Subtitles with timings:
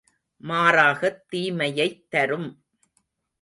[0.43, 2.49] மாறாகத் தீமையைத் தரும்.